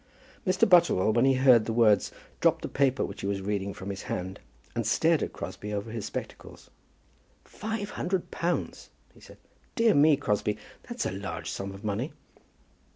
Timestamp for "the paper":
2.63-3.05